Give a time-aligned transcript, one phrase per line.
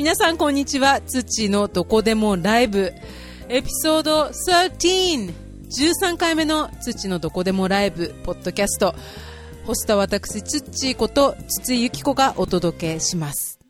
[0.00, 1.02] 皆さんこんにちは。
[1.02, 2.94] 土のどこでもライブ。
[3.50, 5.30] エピソード13
[5.68, 8.14] 13回目の土のどこでもライブ。
[8.24, 8.94] ポッドキャスト。
[9.66, 13.60] ホストは私ツッチーこと筒井由紀子がお届けします。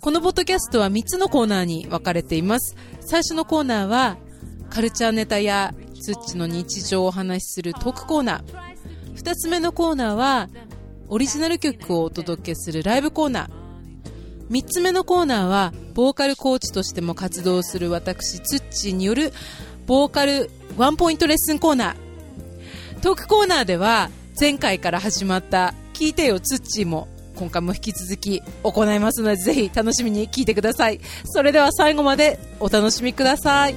[0.00, 2.74] このポッドキャストは3つのコーナーに分かれています。
[3.00, 4.16] 最初のコーナーは
[4.70, 9.14] カルチャーネタやツッチの日常をお話しするトークコーナー。
[9.14, 10.48] 2つ目のコーナーは
[11.08, 13.63] オリジナル曲をお届けするライブコーナー。
[14.50, 19.32] 3つ目のコーナーはボーカルコーチとしても活動する私ツッチーによる
[19.86, 23.00] ボーカルワンポイントレッスンコーナー。
[23.00, 31.00] トークコーナーでは前回から始まった聞いてよツッチーも今回も引き続き行いますのでぜひ楽しみに聞いてください。
[31.24, 33.74] それでは最後までお楽しみください。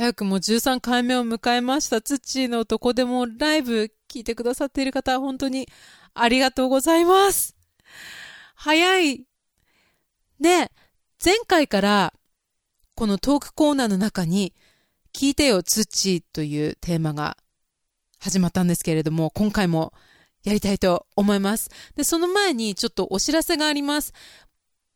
[0.00, 2.00] 早くも13回目を迎えました。
[2.00, 5.68] ツッチーのどこでもライブ聞いてくださっている方本当に
[6.14, 7.54] ありがとうございます。
[8.54, 9.26] 早い。
[10.40, 10.72] で
[11.22, 12.14] 前回から
[12.94, 14.54] このトークコーナーの中に
[15.12, 17.36] 聞いてよツッチーというテーマが
[18.18, 19.92] 始まったんですけれども今回も
[20.44, 21.68] やりたいと思います。
[21.94, 24.14] でその前にちょっとお知らせがあります。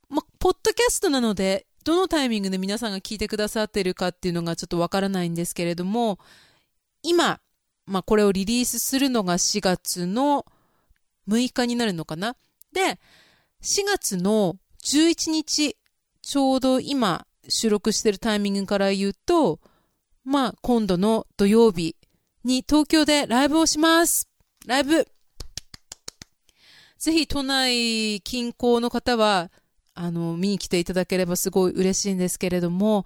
[0.09, 6.19] ま、ポッドキャストなので、どのタイミングで皆さんが聞いてくださってるかっていうのがちょっとわからないんですけれども、
[7.03, 7.41] 今、
[7.87, 10.47] まあ、これをリリースするのが4月の
[11.29, 12.37] 6日になるのかな？
[12.73, 12.99] で、
[13.63, 15.77] 4月の11日、
[16.23, 19.61] ちょうど今収録してるタイミングから言うと、
[20.25, 21.97] まあ、今度の土曜日
[22.45, 24.29] に東京でライブをします。
[24.67, 25.07] ライブ
[26.99, 29.51] ぜひ都内近郊の方は、
[29.95, 33.05] あの、見に来ていただければすごい嬉しいんですけれども、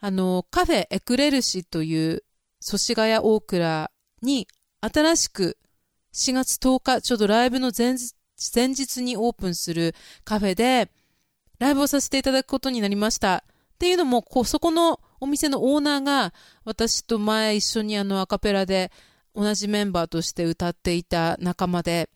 [0.00, 2.24] あの、カフェエクレルシという、
[2.60, 3.90] 祖師ヶ谷大倉
[4.22, 4.46] に
[4.80, 5.56] 新しく
[6.12, 8.14] 4月10日、ちょうどライブの前日
[8.54, 9.94] 前日にオープンする
[10.24, 10.90] カフェで、
[11.58, 13.44] ライブをさせていただくことになりました。
[13.74, 16.32] っていうのも、こう、そこのお店のオーナーが、
[16.64, 18.90] 私と前一緒にあのアカペラで
[19.34, 22.08] 同じメンバーとして歌っていた仲間で、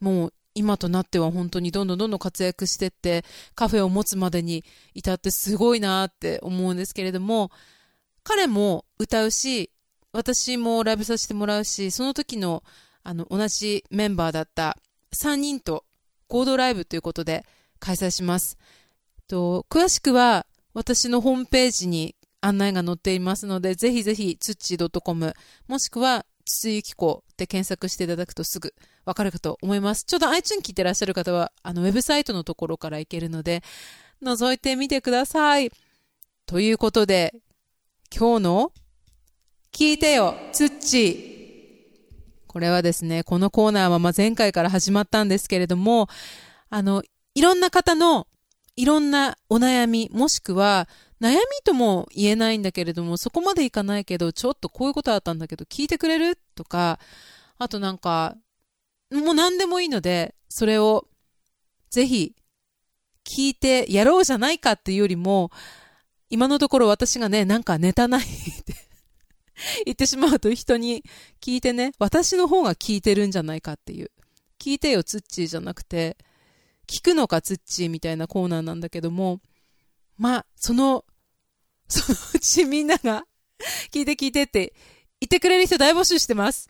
[0.00, 7.50] もう今となっては本当にどんどんどんどん活躍してって、カフェを持つまでに至ってすごいなって思うんですけれども、
[8.22, 9.70] 彼も歌うし、
[10.12, 12.62] 私もライブさせてもらうし、その時の
[13.02, 14.78] あの同じメンバーだった
[15.12, 15.84] 3人と
[16.28, 17.44] 合同ライブということで
[17.78, 18.56] 開催します。
[19.28, 25.34] と詳しくは私のホームページに案内が載っていますので、ぜひぜひ、つっちー .com、
[25.66, 28.74] もしくは、つつゆきこで検索していただくとすぐ
[29.04, 30.04] わかるかと思います。
[30.04, 33.62] ちょうど iTunes 聞いてらっしゃる方は、あの、ウェブサイトのところから行けるので、
[34.22, 35.70] 覗いてみてください。
[36.46, 37.34] ということで、
[38.16, 38.72] 今日の、
[39.72, 41.34] 聞いてよ、つっち。
[42.46, 46.08] これはですね、このコーナーはま前回から始まったんですけれども、
[46.70, 47.02] あの、
[47.34, 48.28] いろんな方の
[48.76, 50.88] いろんなお悩み、もしくは
[51.24, 56.38] 悩みとも言えないんだけれども、そこまでいかないけど、ちょっとこういうことあったんだけど、聞いてくれる？
[56.54, 56.98] とか、
[57.56, 58.36] あとなんか、
[59.10, 61.08] もう何でもいいので、それを
[61.90, 62.34] ぜひ
[63.24, 65.50] 聞いてやろうじゃないかっていうよりも、
[66.28, 68.26] 今のところ私がね、なんかネタないっ
[68.64, 68.74] て
[69.86, 71.04] 言ってしまうと人に
[71.40, 74.10] 聞いてね、私の方が聞いてるんじゃないかっていう。
[74.58, 76.18] 聞いてよ、ツッチーじゃなくて、
[76.86, 79.40] 聞くのかツッチーみたいなコーナーなんだけども、
[80.18, 81.04] まあ、その、
[81.94, 83.24] そのうちみんなが、
[83.92, 84.74] 聞いて聞いてって
[85.20, 86.68] 言ってくれる人大募集してます。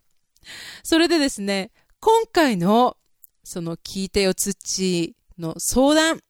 [0.82, 1.70] それでですね、
[2.00, 2.96] 今回の、
[3.42, 6.20] その聞いてよツッチーの相談、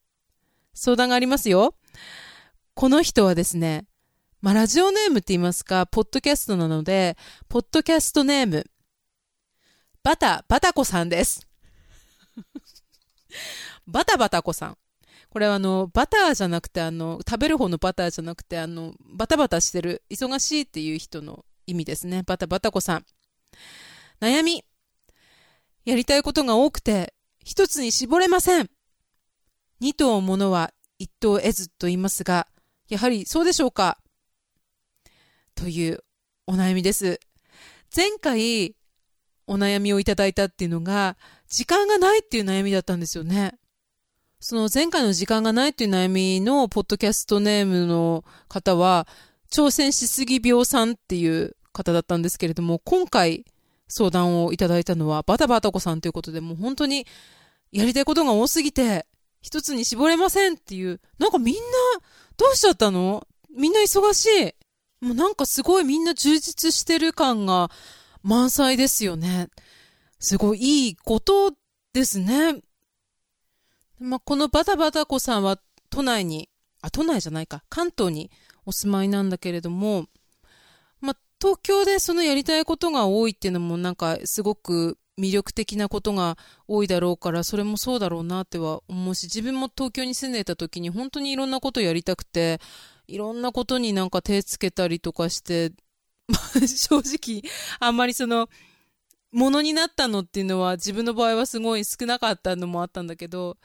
[0.75, 1.75] 相談がありますよ。
[2.75, 3.87] この人はですね、
[4.41, 7.16] まあ、ラジオネームって言いますか、ポッドキャストなので、
[7.49, 8.65] ポッドキャストネーム、
[10.03, 11.47] バタ、バタコさんです。
[13.87, 14.78] バタバタコさん。
[15.34, 22.22] これはあの、バターじゃなくて、あの、食べる方のバターじゃなくて、あの、バタバタしてる、忙しいっていう人の意味ですね。
[22.22, 23.04] バタバタコさん。
[24.21, 24.63] 悩み。
[25.84, 27.15] やりたいことが多くて、
[27.45, 28.71] 一つに絞れません。
[29.81, 32.47] 二頭ものは一頭得ずと言いますが、
[32.89, 33.98] やはりそうでしょうか？
[35.57, 36.04] という
[36.47, 37.19] お悩みです。
[37.95, 38.77] 前回
[39.48, 41.16] お悩みをいただいたっていうのが、
[41.48, 43.59] 時間がないっていう悩みだったんですよね。
[44.47, 49.09] その前回の時間がないっていう悩みのポッドキャストネームの方は、
[49.51, 53.47] 挑戦しすぎ病さんっていう方だったんですけれども、今回
[53.89, 57.07] 相談をいただいたのはバタバタ子さんということで、もう本当に
[57.73, 59.07] やりたいことが多すぎて、
[59.41, 61.61] 一つに絞れませんっていう、なんかみんな、
[62.37, 64.55] どうしちゃったのみんな忙しい。
[65.03, 67.71] もうなんかすごいみんな充実してる感が
[68.23, 69.49] 満載ですよね。
[70.19, 71.55] すごいいいこと
[71.95, 72.61] ですね。
[73.99, 75.59] まあ、このバタバタ子さんは
[75.91, 76.49] 都内に、
[76.83, 78.31] あ、都内じゃないか、関東に
[78.67, 80.07] お住まいなんだけれども、
[81.01, 86.37] まあ、東京でそのやりたいことが多いっていうのもなんかすごく魅力的なことが
[86.67, 92.61] 多いだろうから、それもそうだろうなっては思うし、自分も東京に住んでいた時に本当にいろんなことやりたくて、
[93.07, 95.73] いろんなことになんか手つけたりとかして、
[96.27, 97.43] まあ、正直、
[97.81, 98.49] あんまりその、
[99.34, 103.59] ものになったのっていうのは自分の場合はすごい少なかったのもあったんだけど、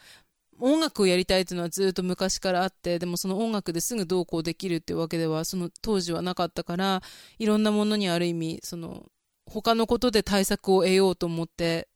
[0.60, 7.04] 音楽をやりたいっていうのはずっと昔からあって、でもその音楽ですぐどうこうできるっていうわけでは、その当時はなかったから、
[7.38, 9.06] いろんなものにある意味、その、
[9.45, 11.88] 他のことで対策を得ようと思って、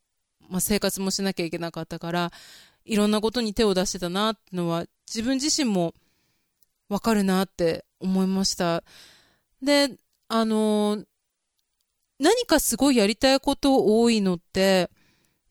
[0.50, 2.32] まあ、生活もしなきゃいけなかったから、
[2.86, 5.96] いろんなことに手を出してたなってのは、自分自身も
[6.90, 8.84] わかるなって思いました。
[9.64, 9.98] で、
[10.28, 11.06] あのー、
[12.24, 14.90] 何かすごいやりたいこと多いのって、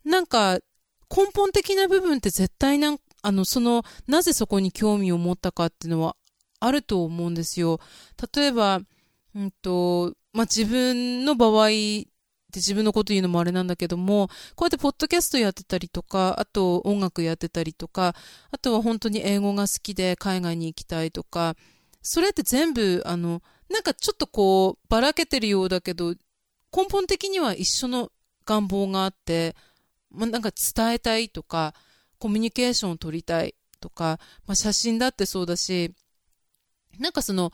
[0.04, 0.58] なんか
[1.14, 6.16] 根本的な部分って絶対なんあの、その、なぜそこに興味を持ったかっていうのは
[6.58, 7.78] あると思うんですよ。
[8.34, 8.80] 例えば、
[9.34, 12.06] うんと、まあ、自分の場合で
[12.56, 18.14] 自分のこと言うのもあれなんだけども、こうやってポッドキャストやってたりとか、あと音楽やってたりとか、
[18.50, 21.54] あとは本当に英語が好きで海外に行きたいとか、
[22.02, 23.40] それって全部、あの、
[23.70, 26.14] なんかちょっとこう、ばらけてるようだけど、
[26.74, 28.10] 根本的には一緒の
[28.46, 29.54] 願望があって、
[30.10, 31.74] まあ、なんか伝えたいとか、
[32.18, 35.92] コミュニケーションを取りたいとか、まあ、写真だってそうだし、
[36.98, 37.52] なんかその、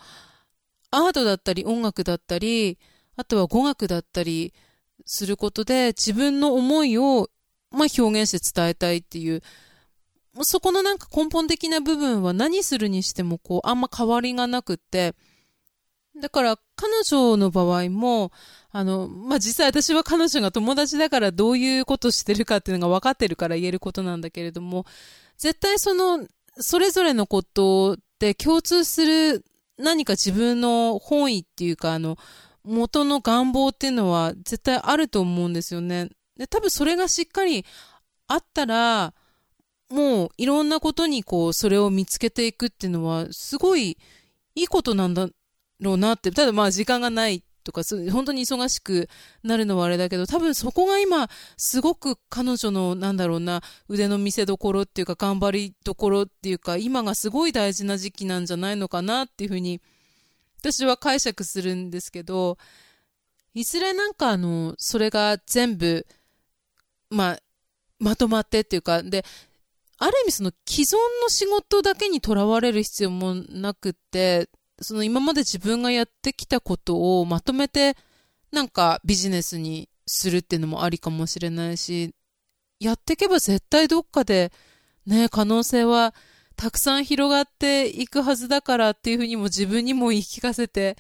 [0.91, 2.79] アートだったり音楽だったり、
[3.17, 4.55] あとは語学だったり
[5.05, 7.29] することで自分の思いを、
[7.71, 9.43] まあ、表現して伝えたいっていう、
[10.43, 15.15] そこのなんか根本的な部分は何するにしてもこうあんま変わりがなくって、
[16.21, 18.33] だから彼女の場合も、
[18.71, 24.85] あの、まあ、実際私は彼女が友達だからどういうことしてるかっていうのが分かってるから言えることなんだけれども、
[25.37, 26.27] 絶対その、
[26.61, 29.45] それぞれのことで共通する
[29.79, 32.17] 何か自分の本意っていうか、あの、
[32.65, 36.11] 元の願望っていうのは絶対あると思うんですよね。
[36.37, 37.65] で、多分それがしっかり
[38.27, 39.15] あったら、
[39.91, 43.97] もういろんなことにこう、それを見つけていくっていうのは、すごい
[44.55, 45.29] いいことなんだ
[45.81, 46.31] ろうなって。
[46.31, 49.09] ただまあ時間がないとか、本当に忙しく
[49.43, 59.81] なるのはあれだけど、多分そこが今、すごく彼女の、なんだろうな、腕の見せ所っていうか、頑張りどころっていうか、今がすごい大事な時期なんじゃないのかなっていうふうに、
[60.61, 62.59] 私は解釈するんですけど、
[63.55, 66.07] いずれなんかあの、それが全部、
[67.11, 67.39] まあ、
[67.99, 69.25] まとまってっていうか、で、
[69.99, 74.49] ある意味その既存の仕事だけにとらわれる必要もなくって、
[74.81, 77.97] その今まで自分がやってきたことをまとめて
[78.53, 82.15] なんかビジネスにするっていうのもありかもしれないし、
[82.81, 84.53] やっていけば絶対どっかで
[85.05, 86.15] ね、可能性は
[86.57, 90.97] たくさん広がっていくはずだからっていうふうにも自分にも言い聞かせて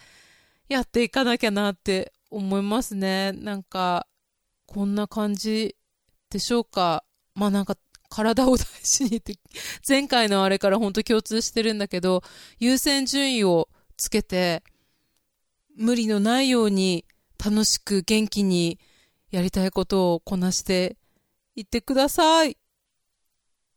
[0.68, 3.32] やっていかなきゃなって思いますね。
[3.32, 4.06] なんか、
[4.66, 5.76] こんな感じ
[6.30, 7.04] でしょうか？
[7.34, 7.76] まあなんか
[8.08, 9.38] 体を大事にって、
[9.86, 12.22] 前回のあれから本当共通してるんだけど、
[12.58, 14.62] 優先順位をつけて、
[15.76, 17.04] 無理のないように
[17.42, 18.78] 楽しく元気に
[19.30, 20.96] やりたいことをこなして
[21.54, 22.56] いってください。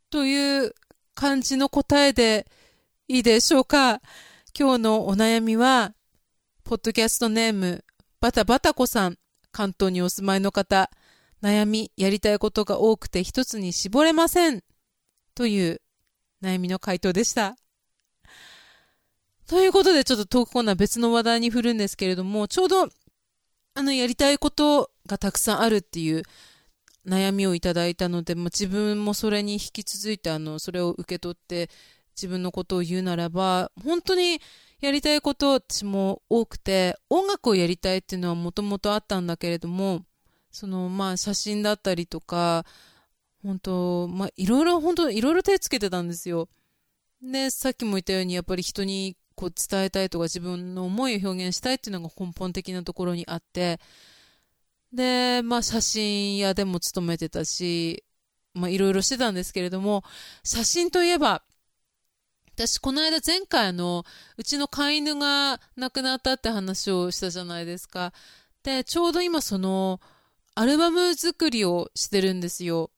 [0.10, 0.74] という
[1.14, 2.48] 感じの答えで
[3.08, 4.02] いいでしょうか。
[4.58, 5.94] 今日のお悩みは、
[6.64, 7.84] ポッドキャストネーム、
[8.20, 9.18] バタバタコさん、
[9.52, 10.90] 関東にお住まいの方、
[11.44, 14.64] 悩み、やりたいことが多くて一つに絞れません。
[15.34, 15.82] という
[16.42, 17.56] 悩みの回答でした。
[19.48, 22.88] ということで、ちょっとトークコーナー別の話題に振るんですけれども、ちょうど、
[23.74, 26.24] あの、やりたいことがたくさんあるっていう
[27.06, 31.70] 悩みをいただいたので、まあ、自分もそれに引き続いて、あの、それを受け取って
[32.16, 34.40] 自分のことを言うならば、本当に
[34.80, 40.06] やりたいこと私も多くて、音楽をやりたいっていうのはもともとあったんだけれども、
[40.52, 42.66] その、まあ、写真だったりとか、
[43.44, 46.50] 本当まあ、いろいろ、本当いろいろ手つけてたんですよ。
[47.22, 53.80] で、さっきも言ったように、やっぱり人にこう伝えたいとか自分の思いを表現したいっていうのが根本的なところにあって、
[54.94, 58.04] で、まあ、写真屋でも勤めてたし、
[58.54, 60.04] まあ、いろいろしてたんですけれども、
[60.44, 61.44] 写真といえば、
[62.54, 64.04] 私、この間前回の、
[64.38, 68.14] うちの飼い犬が亡くなったって話をしたじゃないですか。
[68.64, 70.02] で、ちょうど今その、
[70.56, 72.92] アルバム作りをしてるんですよ。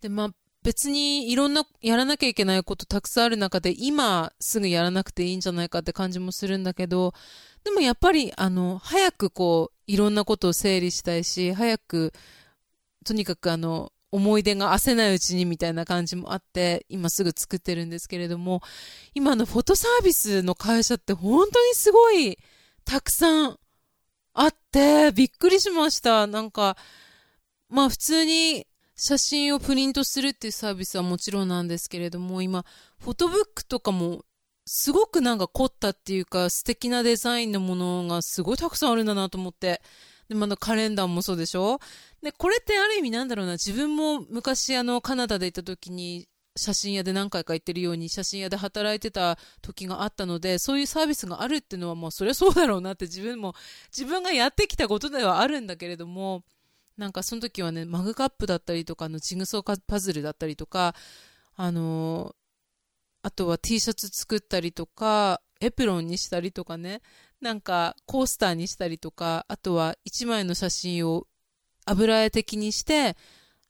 [0.00, 0.28] で、まあ、
[0.62, 7.14] 別にいろんなやらなきゃいけないことたくさんある中で今すぐやらなくていいんじゃないかって感じもするんだけど、
[7.64, 12.12] でもやっぱりあの、早くこう、いろんなことを整理したいし、早く、
[13.04, 18.62] とにかくあの、思い出が焦ないうちにみたいな感じもあって、今すぐ作ってるんですけれども、
[19.14, 22.38] 今のフォトサービスの会社って本当にすごい
[22.84, 23.58] たくさん
[24.38, 26.26] あって、びっくりしました。
[26.26, 26.76] なんか、
[27.70, 32.66] まあ普通に写真をプリントするっていうサービスはもちろんなんですけれども、今、
[33.00, 34.24] フォトブックとかも
[34.66, 39.80] すごくなんか凝ったっていうか素敵なデザインのものがすごいたくさんあるんだなと思って。
[40.28, 41.78] で、まだカレンダーもそうでしょ？
[42.22, 53.54] で、これってある意味なんだろうな、自分も昔あのカナダで行った時に写真屋で何回か行ってるように写真屋で働いてた時があったので、そういうサービスがあるっていうのはもうそりゃそうだろうなって自分も、
[53.96, 56.44] 自分がやってきたことではあるんだけれども、
[56.96, 60.94] なんかその時はね、マグカップだったりとか、のジグソーパズルだったりとか、
[61.54, 62.34] あの
[63.22, 67.02] あとは T シャツ作ったりとか、エプロンにしたりとかね、
[67.40, 71.26] なんかコースターにしたりとか、あとは一枚の写真を
[71.84, 73.16] 油絵的にして、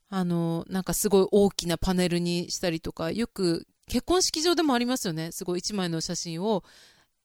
[0.09, 5.31] あのなんかすごい大きなパネルにしたりとか、よく結婚式場でもありますよね。
[5.31, 6.63] すごい一枚の写真を、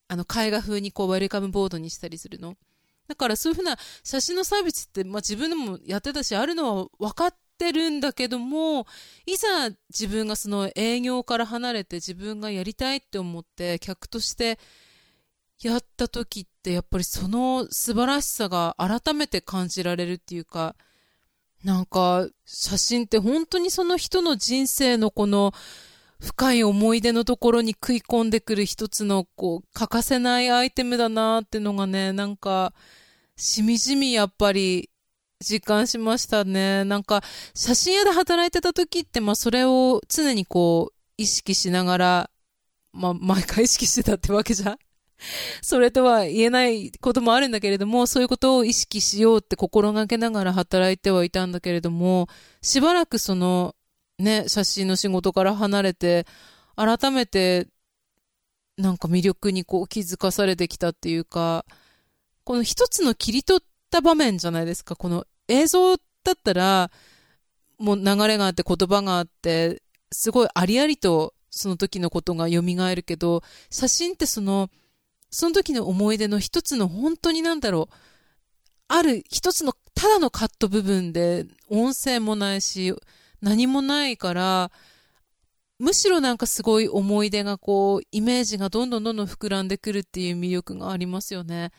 [0.07, 2.55] あの絵画風にこうウェルカムボードにしたりするの。
[3.07, 8.87] だからそういうふうな写真のサービスって、まあ、自分でもやってたし、あるのは分かってるんだけども、
[9.25, 14.57] いざ自分がその営業から離れて自分がやりたいって思って客として
[15.61, 20.75] やった時ってやっぱりその素晴らしさが改めて感じられるっていうか、
[21.63, 25.53] なんか写真って本当にその人の人生のこの
[26.19, 32.73] 深い思い出のところに食い込んでくる一つのこう欠かせないアイテムだなってのがね、なんか
[33.35, 34.89] しみじみやっぱり
[35.43, 36.85] 実感しましたね。
[36.85, 37.21] なんか
[37.53, 42.29] 写真屋で働いてた時ってまあそれを常にこう意識しながら、
[42.93, 44.77] まあ毎回意識してたってわけじゃ
[45.61, 52.27] それとは言えないこともあるんだけれども、そういうことを意識しようって心がけながら働いてはいたんだけれども、
[52.61, 53.75] しばらくその、
[54.19, 56.25] ね、写真の仕事から離れて、
[56.75, 57.67] 改めて、
[58.77, 61.65] なんか魅力にこう気づかされてきたっていうか、
[62.43, 64.95] この一つの切り取った場面じゃないですか。
[64.95, 66.91] この映像だったら、
[67.77, 72.61] もう流れがあって言葉があって、すごいありありとその時のことが蘇
[72.95, 74.69] るけど、写真ってその、
[75.33, 77.95] その時の思い出の一つの本当になんだろう、
[78.87, 82.93] ある一つのただのカット部分で音声もないし、
[83.41, 84.71] 何もないから、
[85.79, 91.71] むしろなんかすごい思い出がこう、イメージがどんどんどんどん膨らんでくるっていう魅力がありますよね。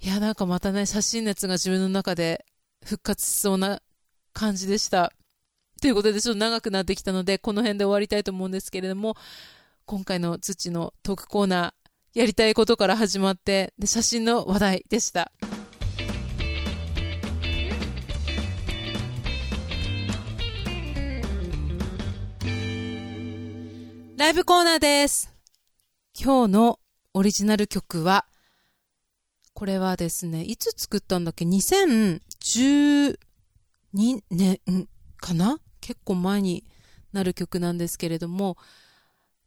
[0.00, 2.46] いや、なんかまたね、写真熱が自分の中で
[2.84, 3.82] 復活しそうな
[4.32, 5.12] 感じでした。
[5.82, 9.16] ということで、ちょっと長くなってきたので、この辺で終わりたいと思うんですけれども、
[9.84, 11.85] 今回の土のトークコーナー、
[12.16, 15.30] やりたいことから始まって、で、写真の話題でした。
[24.16, 25.30] ライブコーナーです。
[26.18, 26.80] 今日の
[27.12, 28.24] オリジナル曲は、
[29.52, 33.18] これはですね、いつ作ったんだっけ ?2012
[34.30, 34.58] 年
[35.18, 35.60] かな？
[35.82, 36.64] 結構前に
[37.12, 38.56] なる曲なんですけれども、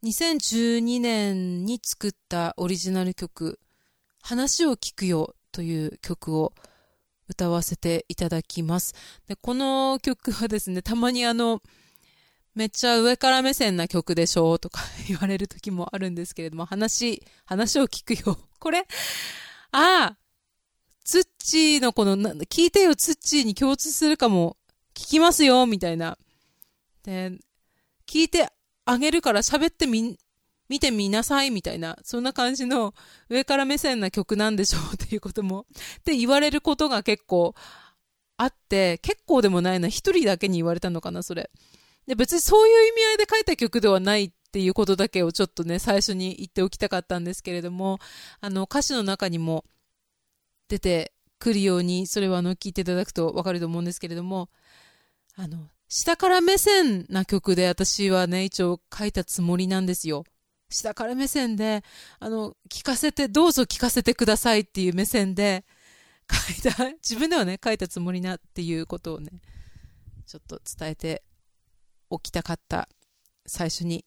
[0.02, 3.60] 2012年に作ったオリジナル曲、
[4.22, 6.54] 話を聞くよという曲を
[7.28, 8.94] 歌わせていただきます。
[9.28, 11.60] で、この曲はですね、たまにあの、
[12.54, 18.38] めっちゃ上から目線な曲でしょうとか 言われる時もあるんですけれども、話、話を聞くよ。
[18.58, 18.86] これ、
[19.70, 20.18] ああ、
[21.04, 24.56] ツッチーのこの、聞いてよツッチーに共通するかも、
[24.94, 26.16] 聞きますよ、みたいな。
[27.02, 27.38] で、
[28.06, 28.50] 聞いて
[28.84, 30.18] あげるから喋ってみ、
[30.68, 32.94] 見てみなさい、みたいな、そんな感じの
[33.28, 35.66] 上から目線な曲なんでしょう っていうことも、
[35.98, 37.54] って言われることが結構
[38.36, 41.50] あって、結構でもないな、一人だけに言われたのかな、それ。
[42.06, 47.98] で、別にそういう意味合いで書いた曲ではないっていうことだけをちょっとね、最初に言っておきたかったんですけれども、
[48.40, 49.64] あの、歌詞の中にも
[50.68, 54.48] 出てくるように、それはあの、聞いていただくとわかると思うんですけれども、
[55.36, 60.24] あの、下から目線な曲で私はね、一応書いたつもりなんですよ。
[60.70, 61.82] 下から目線で、
[62.20, 65.64] あの、聞かせて、どうぞ聞かせてくださいっていう目線で
[66.30, 69.32] 書いた、自分ではね、書いたつもりなっていうことをね、
[70.26, 71.24] ちょっと伝えて
[72.08, 72.88] おきたかった、
[73.44, 74.04] 最初に。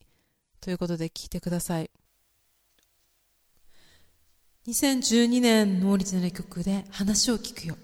[0.62, 1.92] ということで聞いてください。
[4.68, 7.75] 2012年のオリジナル曲で話を聞くよ。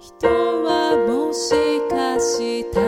[0.00, 0.28] 人
[0.62, 1.50] はもし
[1.90, 2.87] かしたら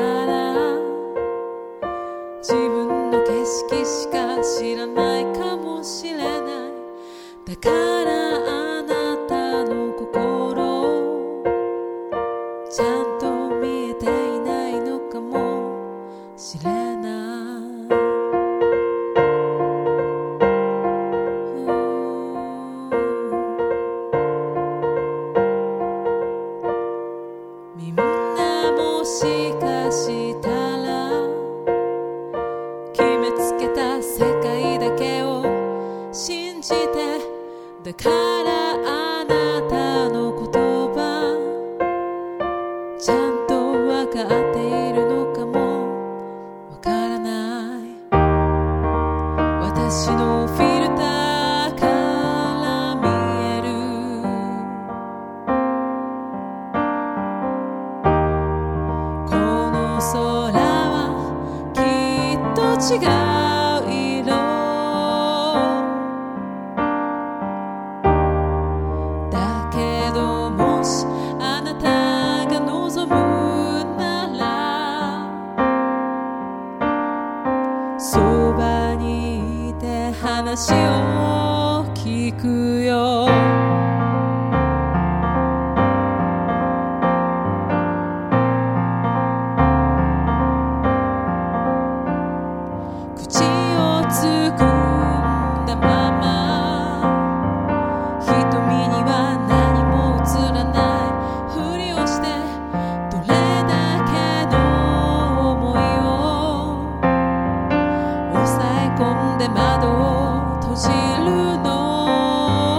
[109.40, 112.04] で窓を閉じるの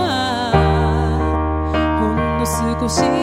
[0.06, 0.52] は
[2.00, 3.21] ほんの少し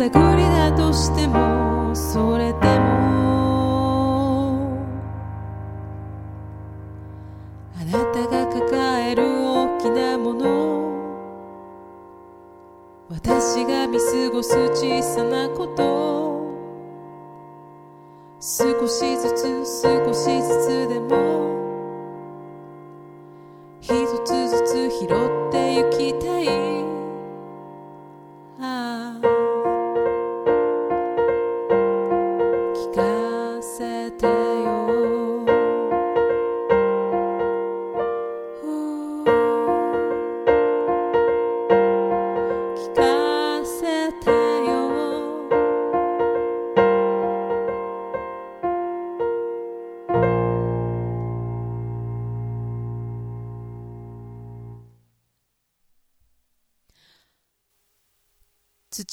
[0.00, 2.69] 探りだとしてもそれで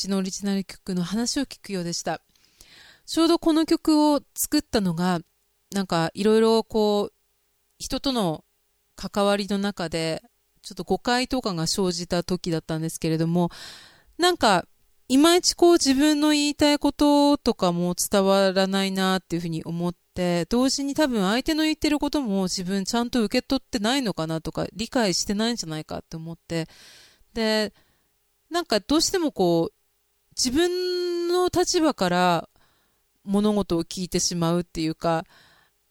[0.07, 2.21] 土のオリジナル曲の話を聞くようでした。
[3.05, 5.19] ちょうどこの曲を作ったのが
[5.71, 7.13] なんかいろいろこう
[7.77, 8.43] 人との
[8.95, 10.23] 関わりの中で
[10.61, 13.49] ちょっと誤解とかが生じた時だったんですけれども
[14.17, 14.65] なんか
[15.07, 26.67] いまいちこう自分の言いたいこととかも伝わらないなっていうふうに思って同時に多分相手の言ってることも自分ちゃんと受け取ってないのかなとか理解してないんじゃないかって思って。
[27.33, 27.73] で
[28.49, 29.76] なんかどうしてもこう
[30.37, 32.49] 自分の立場から
[33.23, 35.25] 物事を聞いてしまうっていうか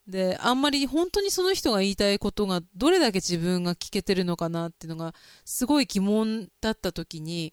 [0.06, 7.52] であんまり本当にその人が言いたいことがどれだけ自分が聞けてるのかなっていうのがすごい疑問だった時に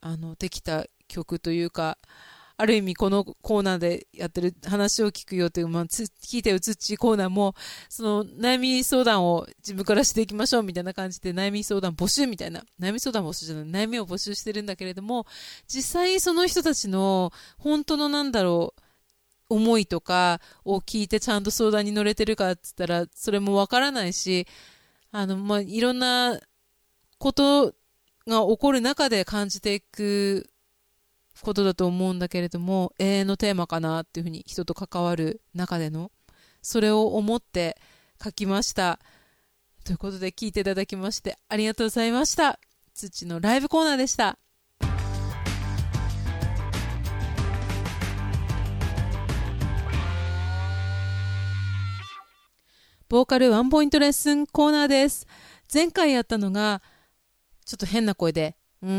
[0.00, 1.98] あのできた曲というか
[2.58, 7.54] ある意味このコーナーでやってる話を聞くよという、まあ、つ聞いてよつっちコーナーも
[7.90, 15.26] その悩み相談を自分からしていきましょうみたいな感じで悩み相談募集みたいな悩み相談募集じゃない悩みを募集してるんだけれども
[15.68, 18.82] 実際その人たちの本当のなんだろう
[19.48, 24.46] 思いとかを聞いてちゃんと相談に乗れてるかっつったらそれもわからないし
[25.12, 26.40] あの、まあ、いろんな
[27.18, 27.74] こと
[28.26, 30.48] が起こる中で感じていく
[31.42, 36.10] ことだと思うんだけれども永遠のテーマかなっていうふうに人と関わる中での
[36.62, 37.76] それを思って
[38.22, 38.98] 書きました。
[39.84, 42.58] ということで聞いていただきましてありがとうございました。
[42.94, 44.38] 土のライブコーナーでした。
[53.08, 55.28] ボーカルワンポイントレッスンコーナーです。
[55.72, 56.82] 前回やったのが
[57.64, 58.90] ちょっと変な声でうー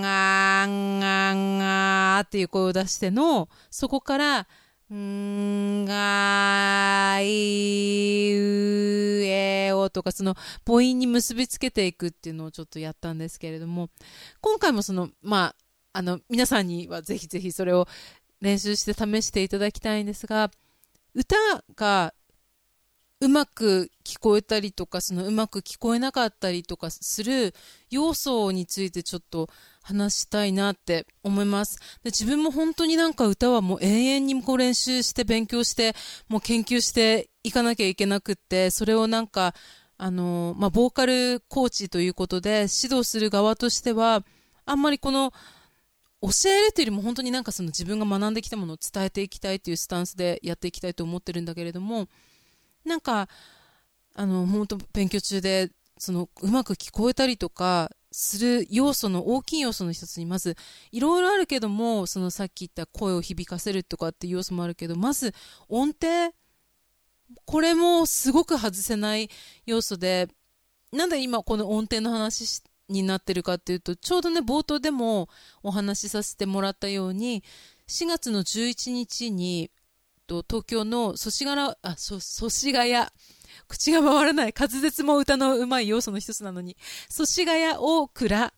[0.00, 4.48] ん、あーん、あーん、あーっていう声を出しての、そこから、
[4.90, 10.34] うーん、あー、いう、えーおとか、その
[10.66, 13.90] 母音に結びつけていくっていうのをちょっとやったんですけれども、
[14.40, 15.54] 今回もその、ま
[15.92, 17.86] あ、あの、皆さんにはぜひぜひそれを
[18.40, 20.50] 練習して試していただきたいんですが、
[21.14, 21.36] 歌
[21.76, 22.14] が
[23.20, 27.52] うまく聞こえたりとか、そのうまく聞こえなかったりとかする
[27.90, 29.48] 要素についてちょっと
[29.82, 31.78] 話したいなって思います。
[32.04, 35.94] で自分も本当になんか歌はもう永遠にこう練習して勉強して、
[36.28, 39.54] もう研究していかなきゃいけなくって、それをなんか、
[39.96, 44.22] あの、まあ、ボーカルコーチということで指導する側としては、
[44.64, 45.32] あんまりこの、
[46.20, 52.08] 教えるというよりも本当になんかその自分が学んできたものを伝えていきたいというスタンスでやっていきたいと思ってるんだけれども、
[52.88, 53.28] なんか、
[54.14, 60.56] あの、本当勉強中で、その、うまく聞こえたりとか、する要素の大きい要素の一つに、まず、
[60.90, 65.34] いろいろあるけども、そのさっき言った声を響かせるとかっていう要素もあるけど、まず、
[65.68, 66.32] 音程、
[67.44, 69.28] これもすごく外せない
[69.66, 70.28] 要素で、
[70.92, 75.28] なんで今この音程の話になってるかっていうと、ちょうどね、冒頭でも
[75.62, 77.44] お話しさせてもらったように、
[77.88, 79.70] 4月の11日に、
[80.28, 83.06] と東京の祖師ヶ谷、あ、そ祖師ヶ谷、
[83.66, 86.76] 口が回らない、滑舌も歌のうまい要素の一つなのに、
[87.08, 88.54] 祖師ヶ谷大倉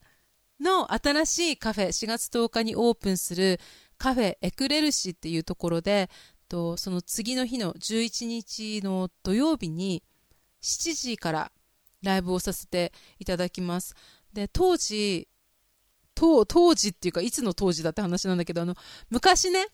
[0.61, 3.61] の新しいカフェ、4月10日にオープンする
[3.97, 6.11] カフェエクレルシっていうところで、
[6.49, 10.03] とその次の日の11日の土曜日に
[10.63, 11.53] 7時から
[12.03, 13.95] ライブをさせていただきます。
[14.33, 15.29] で、当時、
[16.15, 18.75] 当当時っていうか、いつの当時だって話なんだけど、あの、
[19.09, 19.67] 昔ね、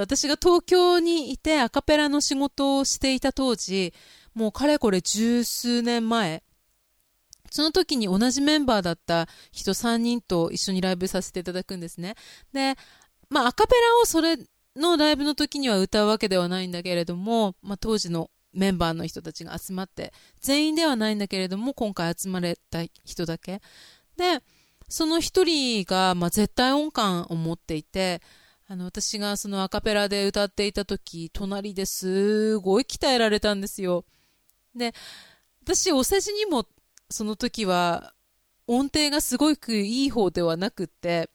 [0.00, 3.92] 私が東京にいてアカペラの仕事をしていた当時、
[4.34, 6.42] もうかれこれ十数年前、
[7.50, 12.14] その時に同じメンバーだった人3人と一緒にライブさせていただくんですね。
[12.52, 12.76] で、
[13.30, 14.36] まあアカペラをそれ
[14.76, 23.60] のライブの時には歌うわけではないんだけれども、まあ当時のメンバーの人たちが集まって、全員ではないんだけれども、今回集まれた人だけ。
[24.16, 24.40] で、
[24.88, 28.22] その一人が、まあ、絶対音感を持っていて、
[28.70, 34.04] あの、私がそのアカペラで歌っていた時、隣ですごい鍛えられたんですよ。
[34.76, 34.92] で、
[35.62, 36.66] 私、お世辞にも、
[37.08, 38.12] その時は、
[38.66, 41.30] 音程がすごくいい方ではなくって、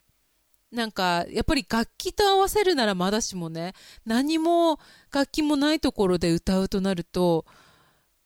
[0.71, 3.73] なんか、やっぱり楽器と合わせるならまだしもね、
[4.05, 4.79] 何も
[5.11, 7.45] 楽器もないところで歌うとなると、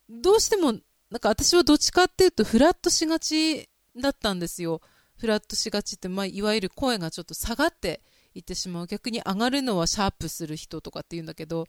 [0.10, 0.74] どうしても、
[1.10, 4.82] なんか私はどっちかっていうとフラットしがちだったんですよ。
[5.18, 8.02] フラットしがちって、まあ、いわゆる声がちょっと下がって
[8.38, 8.88] いってしまう。
[8.88, 11.68] 逆に上がるのはシャープする人とかって言うんだけど。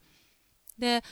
[0.78, 1.02] で、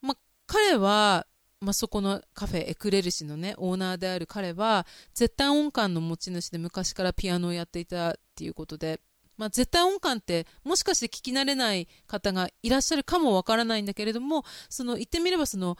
[0.00, 0.16] ま、
[0.46, 1.26] 彼は、
[1.60, 9.00] ま、そこのカフェエクレルシのね、オーナーである彼は、絶対音感の持ち主で昔からピアノをやっていたっていうことで、
[9.36, 15.76] ま、絶対音感ってもしかして聞き慣れない方がいらっしゃるかもわからないんだけれども、その言ってみればその、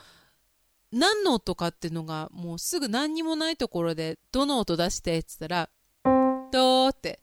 [0.91, 5.71] 何の音かっていうのがもうすぐ何にもないところで、どの音出してって言ったら、
[6.51, 7.21] どーって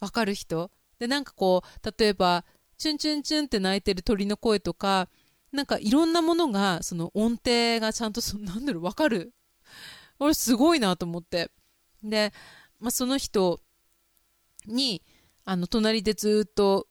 [0.00, 0.70] わかる人？
[0.98, 2.44] で、なんかこう、例えば、
[2.76, 5.08] チュンチュンチュンって鳴いてる鳥の声とか、
[5.52, 9.32] なんかいろんなものが、その音程がちゃんとそ、 なんだろう、わかる。
[10.18, 11.50] 俺すごいなと思って。
[12.02, 12.32] で、
[12.80, 13.60] まあ、その人
[14.66, 15.02] に、
[15.44, 16.88] あの、隣でずっと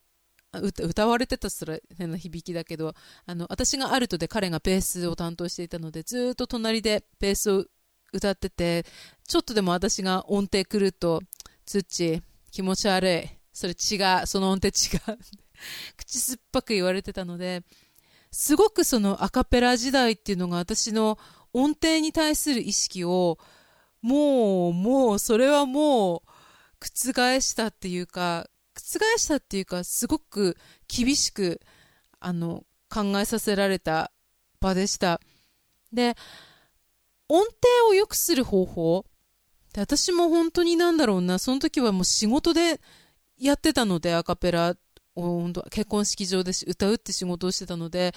[0.52, 2.94] 歌歌われてたすら変な響きだけど、
[3.26, 7.64] あの、私がアルトで彼がベースを担当していたので、ずっと隣でベースを
[8.12, 8.84] 歌ってて、
[9.26, 11.20] ちょっとでも私が音程来ると、
[11.66, 13.43] つっち、気持ち悪い。
[13.54, 14.26] それ違う。
[14.26, 15.18] その音程違う。
[15.96, 17.62] 口酸っぱく言われてたので、
[18.32, 21.18] すごくそのアカペラ時代っていうのが私の
[21.52, 23.38] 音程に対する意識を、
[24.02, 26.22] もう、もう、それはもう、
[26.80, 31.60] 覆したっていうか、覆したっていうか、すごく厳しく、
[32.18, 34.10] あの、考えさせられた
[34.60, 35.20] 場でした。
[35.92, 36.16] で、
[37.28, 37.52] 音程
[37.88, 39.06] を良くする方法
[39.76, 42.80] 私も本当になんだろうな、その時はもう仕事で
[43.38, 44.76] やってたので、アカペラ
[45.14, 48.14] を本当結婚式場で歌うって仕事をしてたので、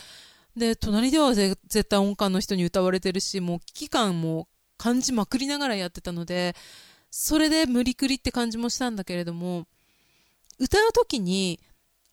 [0.56, 6.56] で、隣では絶対音感の人に歌われてるし、もう危機感も感じまくりながらやってたので、
[7.12, 9.68] それで無理くりって感じもしたんだけれども、
[10.60, 11.60] 歌う時に、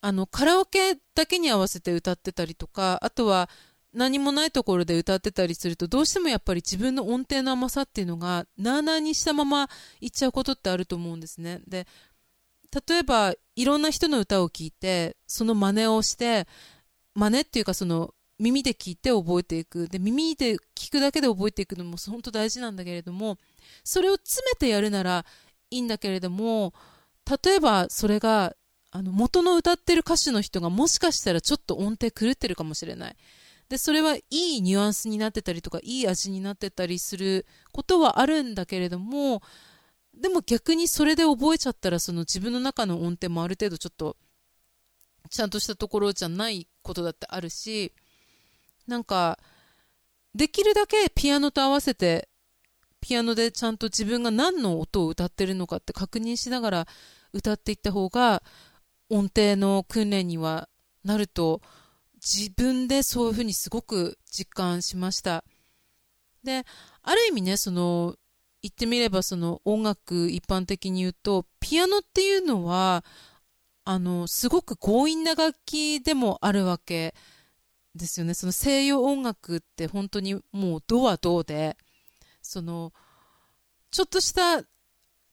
[0.02, 3.48] あの、カラオケだけに合わせて歌ってたりとか、あとは
[3.94, 11.62] 何もないところで歌ってたりすると、どうしてもやっぱり自分の音程の甘さっていうのが、なあなあにしたままいっちゃうことってあると思うんですね。
[11.66, 11.86] で、
[12.88, 16.46] 例えば、いろんな人の歌を聴いて、その真似をして、
[17.14, 19.88] 真似っていうかその、耳で聞いて覚えていく。
[19.88, 23.38] で、耳で聞くだけで覚えていくのも本当大事なんだけれども、
[23.84, 25.24] それを詰めてやるなら
[25.70, 26.74] いいんだけれども、
[27.44, 28.56] 例えばそれが、
[28.90, 33.16] あの、元の歌ってる歌手の人がもしかしたらちょっと音程狂ってるかもしれない。
[33.68, 39.42] で、それはいいニュアンスになってたりとか、いい味になってたりすることはあるんだけれども、
[40.20, 44.16] でも逆にそれで覚えちゃったら、その自分の中の音程もある程度ちょっと、
[45.30, 47.92] ちゃんとしたところじゃないことだってあるし、
[48.86, 49.38] なんか、
[50.34, 52.28] できるだけピアノと合わせて、
[53.00, 56.88] ピアノでちゃんと自分が何の音を歌ってるのかって確認しながら
[57.32, 58.42] 歌っていった方が、
[59.10, 60.68] 音程の訓練には
[61.04, 61.60] なると、
[62.14, 65.44] 自分でそういうふうにすごく実感しました。
[66.42, 66.64] で、
[67.02, 68.16] ある意味ね、その、
[68.64, 73.04] 言ってみればその音楽一般的に言うと、ピアノっていうのは、
[73.84, 77.14] あの、すごく強引な楽器でもあるわけ
[77.94, 78.32] ですよね。
[78.32, 81.76] その西洋音楽って本当にもうドはドで、
[82.40, 82.94] その、
[83.90, 84.64] ちょっとした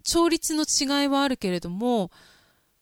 [0.03, 2.11] 調律の違いはあるけれども、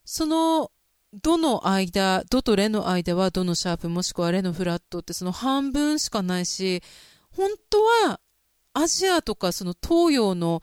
[0.04, 0.72] その、
[1.14, 6.82] ドの間、ドとレの間はドのシャープもしくはレのフラットってその半分しかないし、
[7.30, 8.20] 本当は
[8.74, 10.62] アジアとかその東洋の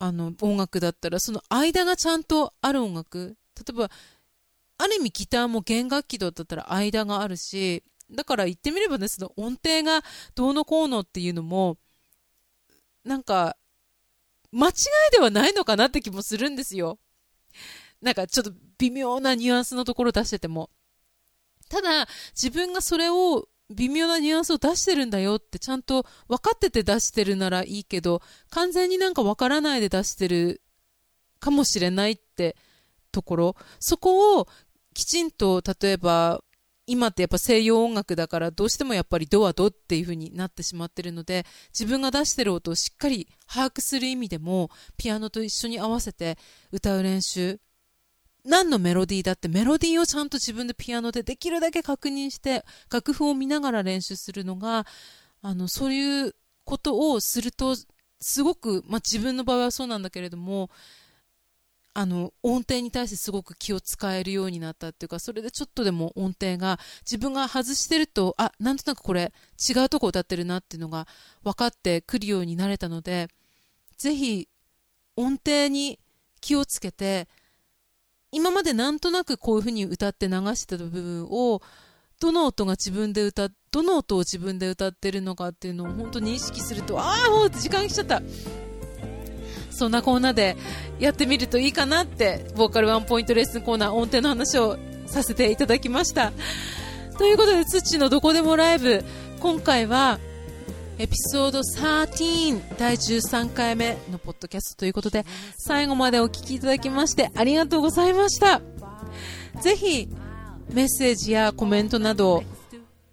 [0.00, 3.36] あの音楽だったらその間がちゃんとある音楽。
[3.56, 3.90] 例えば
[4.78, 10.02] ある意味ギターも弦楽器だったら間があるしだから言ってみればねその音程が
[10.36, 11.76] どうのこうのっていうのも
[13.04, 13.56] なんか
[14.52, 14.74] 間違い
[15.12, 16.98] ではないのかなって気もするんですよ。
[18.00, 20.70] なんかちょっと微妙なニュアンスのところ出してても。
[21.68, 30.62] ただ自分がそれを微妙なニュアンスを出してるんだよってちゃんと分かってて出してるならいいけど完全になんか分からないで出してる
[31.40, 32.56] かもしれないって
[33.12, 33.56] ところ。
[33.78, 34.48] そこを
[34.94, 36.42] きちんと例えば
[36.86, 41.44] 今ってやっぱ西洋音楽だからどうしてもやっぱりドはドっていう風になってしまってるので
[41.78, 46.38] 自分が出してる音をしっかり把握する意味でもピアノと一緒に合わせて
[46.72, 47.60] 歌う練習
[48.48, 54.86] 何のメロディーだってメロディーをちゃんと自分でピアノでできるだけ確認して楽譜を見ながら練習するのが
[55.42, 56.34] あのそういう
[56.64, 57.76] ことをすると
[58.20, 60.70] すごく、まあ、自分の場合はそうなんだけれども
[61.92, 71.06] あの音程に対してすごく気を使えるようになったっていうかそれでちょっとでも音程が自分が外してるとあなんとなくこれ違うとこ歌ってるなっていうのが
[71.42, 73.28] 分かってくるようになれたので
[73.98, 74.48] ぜひ
[75.16, 75.98] 音程に
[76.40, 77.28] 気をつけて
[78.30, 81.62] 今までなんとなくこういう風に歌って流してた部分を
[82.20, 88.22] どの音が自分で歌どの音を自分で歌ってるのかっていうのを本当に意識するとああもう時間来ちゃった。
[89.70, 90.56] そんなコーナーで
[90.98, 96.32] やってみるといいかなってボーカルワンポイントレッスンコーナー音程の話をさせていただきました。
[97.16, 99.04] ということで土のどこでもライブ
[99.38, 100.18] 今回は
[101.00, 105.24] エピソード13第13回目のポッドキャストということで
[105.56, 108.60] 最後までお聞きいただきましてありがとうございました。
[109.62, 110.08] ぜひ
[110.72, 112.42] メッセージやコメントなど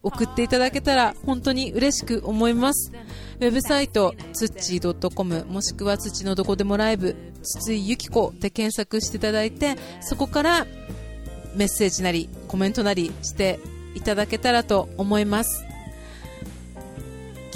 [0.01, 2.91] 送っていただけたら本当に嬉しく思います。
[3.39, 10.65] ウェブサイトつっちー .com もしくは土のどこでもライブ筒井ゆき子で検索していただいてそこから
[11.53, 13.59] メッセージなりコメントなりして
[13.93, 15.74] いただけたらと思います。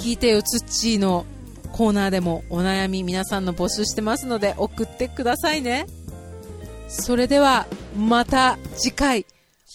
[0.00, 1.26] 聞いてよつっちーの
[1.72, 5.86] コーナーでもお悩み皆さんの募集してますので送ってくださいね。
[6.88, 9.26] それではまた次回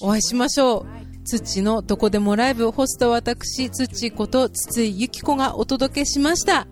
[0.01, 0.85] お会いしましょう。
[1.25, 6.65] つっちのどこでもライブホスト私つっちーこと筒井ゆき子がお届けしました。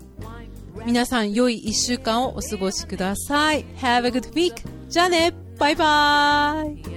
[0.85, 3.65] 皆さん良い1週間をお過ごしください。
[3.77, 4.55] Have a good week
[4.89, 5.31] じゃあね。
[5.59, 6.92] バイバーイ。